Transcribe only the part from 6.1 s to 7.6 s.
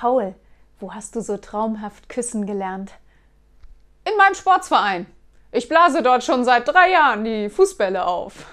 schon seit drei Jahren die